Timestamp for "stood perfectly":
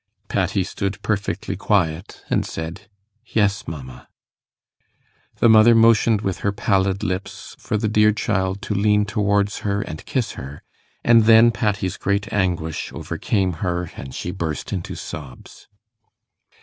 0.63-1.55